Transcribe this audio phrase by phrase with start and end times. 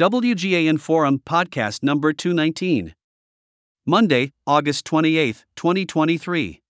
[0.00, 2.94] WGAN Forum Podcast Number 219.
[3.84, 6.62] Monday, August 28, 2023.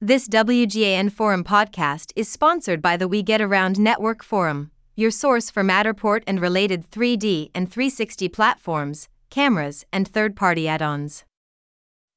[0.00, 5.50] This WGAN Forum podcast is sponsored by the We Get Around Network Forum, your source
[5.50, 11.24] for Matterport and related 3D and 360 platforms, cameras, and third party add ons.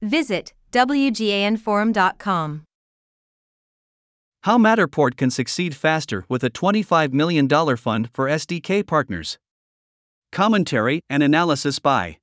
[0.00, 2.62] Visit WGANForum.com.
[4.44, 9.38] How Matterport can succeed faster with a $25 million fund for SDK partners.
[10.32, 12.18] Commentary and analysis by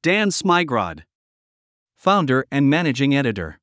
[0.00, 1.02] Dan Smigrod,
[1.96, 3.58] founder and managing editor.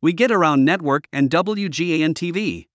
[0.00, 2.66] We get around Network and WGAN TV.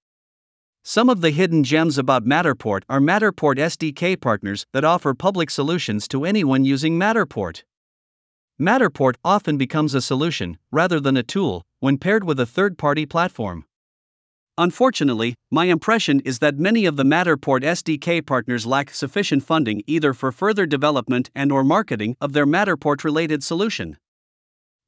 [0.85, 6.07] Some of the hidden gems about Matterport are Matterport SDK partners that offer public solutions
[6.07, 7.63] to anyone using Matterport.
[8.57, 13.05] Matterport often becomes a solution, rather than a tool, when paired with a third party
[13.05, 13.65] platform.
[14.59, 20.15] Unfortunately, my impression is that many of the Matterport SDK partners lack sufficient funding either
[20.15, 23.97] for further development and or marketing of their Matterport related solution.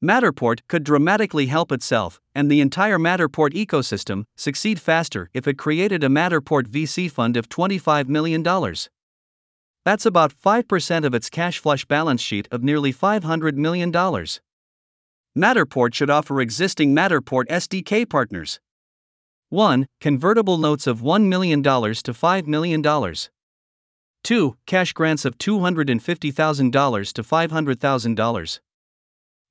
[0.03, 6.03] Matterport could dramatically help itself and the entire Matterport ecosystem succeed faster if it created
[6.03, 8.41] a Matterport VC fund of $25 million.
[9.85, 13.91] That's about 5% of its cash flush balance sheet of nearly $500 million.
[15.37, 18.59] Matterport should offer existing Matterport SDK partners
[19.49, 19.87] 1.
[19.99, 22.83] Convertible notes of $1 million to $5 million.
[24.23, 24.57] 2.
[24.67, 28.59] Cash grants of $250,000 to $500,000.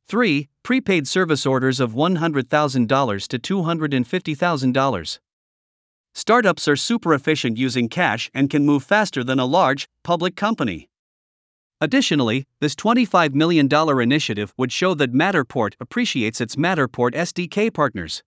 [0.08, 0.48] 3.
[0.62, 5.18] Prepaid service orders of $100,000 to $250,000.
[6.14, 10.88] Startups are super efficient using cash and can move faster than a large, public company.
[11.80, 13.68] Additionally, this $25 million
[14.00, 18.22] initiative would show that Matterport appreciates its Matterport SDK partners.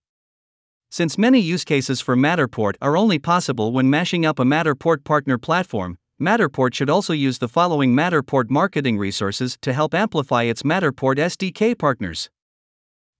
[0.92, 5.38] Since many use cases for Matterport are only possible when mashing up a Matterport partner
[5.38, 11.16] platform, Matterport should also use the following Matterport marketing resources to help amplify its Matterport
[11.16, 12.28] SDK partners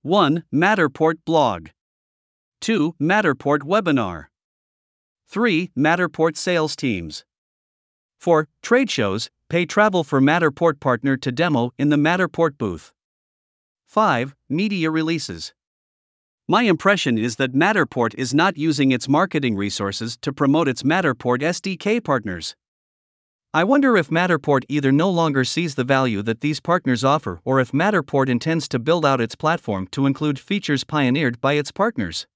[0.03, 0.45] 1.
[0.53, 1.69] Matterport blog,
[2.61, 2.95] 2.
[3.01, 4.27] Matterport webinar,
[5.29, 5.70] 3.
[5.75, 7.25] Matterport sales teams,
[8.19, 8.48] 4.
[8.61, 12.92] Trade shows, pay travel for Matterport partner to demo in the Matterport booth,
[13.86, 14.35] 5.
[14.51, 15.55] Media releases.
[16.52, 21.40] My impression is that Matterport is not using its marketing resources to promote its Matterport
[21.40, 22.57] SDK partners.
[23.55, 27.58] I wonder if Matterport either no longer sees the value that these partners offer or
[27.58, 32.27] if Matterport intends to build out its platform to include features pioneered by its partners.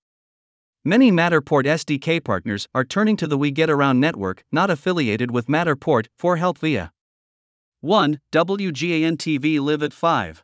[0.82, 5.46] Many Matterport SDK partners are turning to the We Get Around network, not affiliated with
[5.46, 6.90] Matterport, for help via
[7.82, 8.20] 1.
[8.32, 10.42] WGAN TV Live at 5.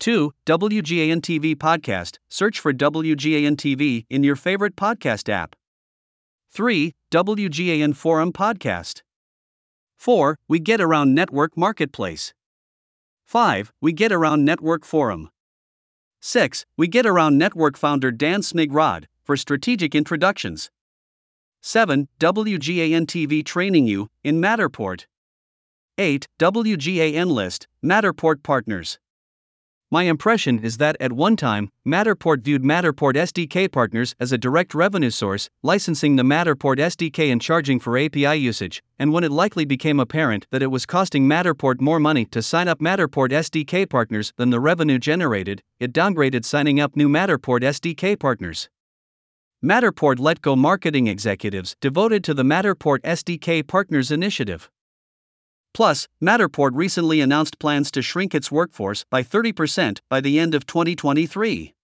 [0.00, 0.32] 2.
[0.46, 2.18] WGAN TV Podcast.
[2.30, 5.54] Search for WGAN TV in your favorite podcast app.
[6.50, 6.94] 3.
[7.10, 9.02] WGAN Forum Podcast.
[9.98, 10.38] 4.
[10.48, 12.32] We Get Around Network Marketplace.
[13.26, 13.72] 5.
[13.82, 15.28] We Get Around Network Forum.
[16.22, 16.64] 6.
[16.78, 20.70] We Get Around Network founder Dan Smigrod for strategic introductions.
[21.60, 22.08] 7.
[22.18, 25.04] WGAN TV Training You in Matterport.
[25.98, 26.26] 8.
[26.38, 28.98] WGAN List Matterport Partners.
[29.92, 34.72] My impression is that at one time, Matterport viewed Matterport SDK partners as a direct
[34.72, 39.64] revenue source, licensing the Matterport SDK and charging for API usage, and when it likely
[39.64, 44.32] became apparent that it was costing Matterport more money to sign up Matterport SDK partners
[44.36, 48.68] than the revenue generated, it downgraded signing up new Matterport SDK partners.
[49.64, 54.70] Matterport let go marketing executives devoted to the Matterport SDK Partners Initiative.
[55.72, 60.66] Plus, Matterport recently announced plans to shrink its workforce by 30% by the end of
[60.66, 61.74] 2023.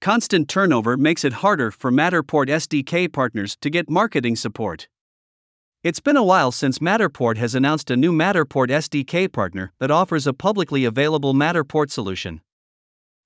[0.00, 4.88] Constant turnover makes it harder for Matterport SDK partners to get marketing support.
[5.82, 10.26] It's been a while since Matterport has announced a new Matterport SDK partner that offers
[10.26, 12.40] a publicly available Matterport solution.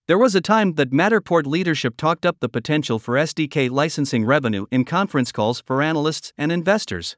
[0.07, 4.67] There was a time that Matterport leadership talked up the potential for SDK licensing revenue
[4.71, 7.17] in conference calls for analysts and investors.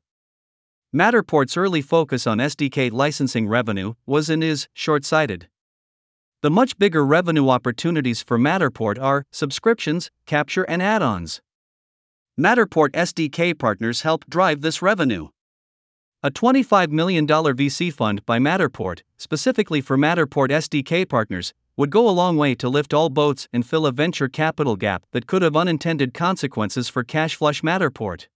[0.94, 5.48] Matterport's early focus on SDK licensing revenue was and is short sighted.
[6.42, 11.40] The much bigger revenue opportunities for Matterport are subscriptions, capture, and add ons.
[12.38, 15.28] Matterport SDK partners help drive this revenue.
[16.22, 22.10] A $25 million VC fund by Matterport, specifically for Matterport SDK partners, would go a
[22.10, 25.56] long way to lift all boats and fill a venture capital gap that could have
[25.56, 28.26] unintended consequences for cash flush Matterport.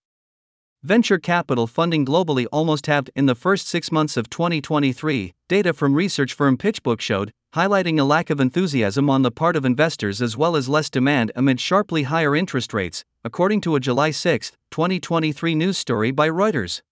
[0.82, 5.94] Venture capital funding globally almost halved in the first six months of 2023, data from
[5.94, 10.37] research firm PitchBook showed, highlighting a lack of enthusiasm on the part of investors as
[10.37, 15.55] well as less demand amid sharply higher interest rates, according to a July 6, 2023
[15.55, 16.82] news story by Reuters.